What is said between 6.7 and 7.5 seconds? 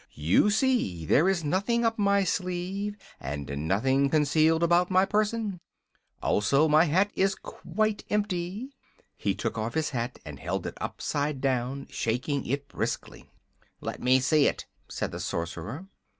hat is